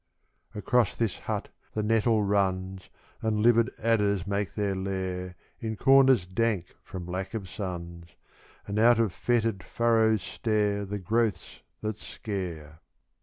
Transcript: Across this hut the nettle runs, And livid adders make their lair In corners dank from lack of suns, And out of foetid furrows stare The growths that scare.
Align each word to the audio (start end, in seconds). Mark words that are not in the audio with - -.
Across 0.55 0.95
this 0.95 1.19
hut 1.19 1.49
the 1.73 1.83
nettle 1.83 2.23
runs, 2.23 2.89
And 3.21 3.39
livid 3.43 3.69
adders 3.77 4.25
make 4.25 4.55
their 4.55 4.75
lair 4.75 5.35
In 5.59 5.75
corners 5.75 6.25
dank 6.25 6.73
from 6.81 7.05
lack 7.05 7.35
of 7.35 7.47
suns, 7.47 8.15
And 8.65 8.79
out 8.79 8.97
of 8.97 9.13
foetid 9.13 9.61
furrows 9.61 10.23
stare 10.23 10.85
The 10.85 10.97
growths 10.97 11.61
that 11.83 11.97
scare. 11.97 12.79